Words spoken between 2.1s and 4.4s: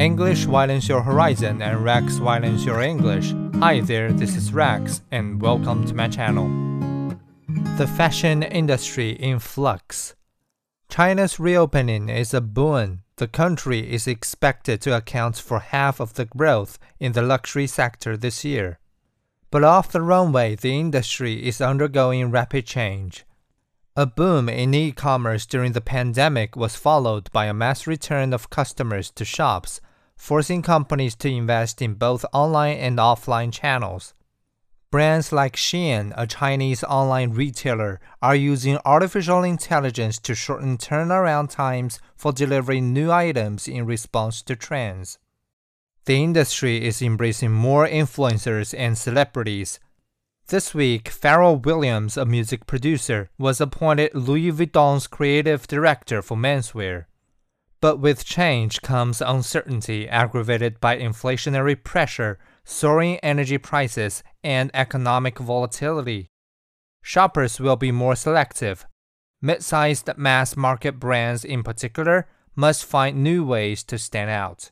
widens your English. Hi there, this